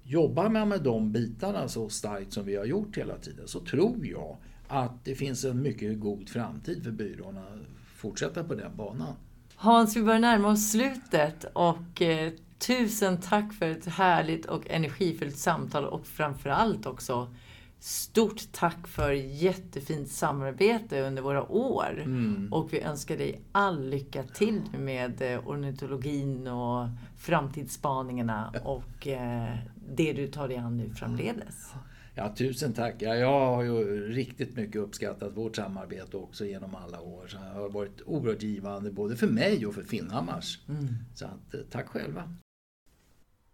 jobbar 0.03 0.49
man 0.49 0.69
med 0.69 0.81
de 0.81 1.11
bitarna 1.11 1.67
så 1.67 1.89
starkt 1.89 2.33
som 2.33 2.45
vi 2.45 2.55
har 2.55 2.65
gjort 2.65 2.97
hela 2.97 3.17
tiden 3.17 3.47
så 3.47 3.59
tror 3.59 4.05
jag 4.07 4.37
att 4.67 5.05
det 5.05 5.15
finns 5.15 5.45
en 5.45 5.61
mycket 5.61 5.99
god 5.99 6.29
framtid 6.29 6.83
för 6.83 6.91
byrån 6.91 7.37
att 7.37 7.59
fortsätta 7.95 8.43
på 8.43 8.55
den 8.55 8.75
banan. 8.75 9.15
Hans, 9.55 9.95
vi 9.95 10.03
börjar 10.03 10.19
närma 10.19 10.47
oss 10.47 10.71
slutet 10.71 11.45
och 11.53 12.01
eh, 12.01 12.31
tusen 12.59 13.21
tack 13.21 13.53
för 13.53 13.69
ett 13.69 13.85
härligt 13.85 14.45
och 14.45 14.69
energifyllt 14.69 15.37
samtal 15.37 15.85
och 15.85 16.07
framförallt 16.07 16.85
också 16.85 17.33
Stort 17.79 18.51
tack 18.51 18.87
för 18.87 19.11
jättefint 19.11 20.09
samarbete 20.09 21.01
under 21.01 21.21
våra 21.21 21.51
år. 21.51 22.01
Mm. 22.05 22.53
Och 22.53 22.73
vi 22.73 22.81
önskar 22.81 23.17
dig 23.17 23.41
all 23.51 23.89
lycka 23.89 24.23
till 24.23 24.61
med 24.77 25.21
eh, 25.21 25.47
ornitologin 25.47 26.47
och 26.47 26.87
framtidsspaningarna 27.17 28.53
och 28.63 29.07
eh, 29.07 29.57
det 29.95 30.13
du 30.13 30.27
tar 30.27 30.47
dig 30.47 30.57
an 30.57 30.77
nu 30.77 30.89
framledes. 30.89 31.73
Ja, 32.15 32.35
tusen 32.37 32.73
tack. 32.73 32.95
Ja, 32.99 33.15
jag 33.15 33.55
har 33.55 33.63
ju 33.63 34.07
riktigt 34.07 34.55
mycket 34.55 34.81
uppskattat 34.81 35.37
vårt 35.37 35.55
samarbete 35.55 36.17
också 36.17 36.45
genom 36.45 36.75
alla 36.75 37.01
år. 37.01 37.27
Så 37.27 37.37
det 37.37 37.43
har 37.43 37.69
varit 37.69 38.01
oerhört 38.05 38.43
givande 38.43 38.91
både 38.91 39.15
för 39.15 39.27
mig 39.27 39.65
och 39.65 39.73
för 39.73 39.83
Finnhammars. 39.83 40.59
Mm. 40.69 40.87
Så 41.15 41.25
att, 41.25 41.53
eh, 41.53 41.59
tack 41.71 41.87
själva. 41.87 42.33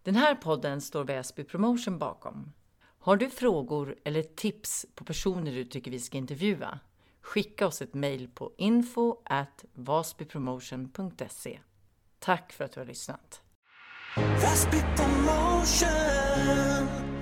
Den 0.03 0.15
här 0.15 0.35
podden 0.35 0.81
står 0.81 1.03
Väsby 1.03 1.43
Promotion 1.43 1.99
bakom. 1.99 2.51
Har 3.03 3.17
du 3.17 3.29
frågor 3.29 3.95
eller 4.03 4.23
tips 4.23 4.85
på 4.95 5.05
personer 5.05 5.51
du 5.51 5.65
tycker 5.65 5.91
vi 5.91 5.99
ska 5.99 6.17
intervjua? 6.17 6.79
Skicka 7.21 7.67
oss 7.67 7.81
ett 7.81 7.93
mejl 7.93 8.27
på 8.27 8.51
info 8.57 9.17
at 9.25 9.65
vasbypromotion.se. 9.73 11.59
Tack 12.19 12.53
för 12.53 12.63
att 12.63 12.71
du 12.71 12.79
har 12.79 12.87
lyssnat. 12.87 13.41
Promotion 14.95 17.12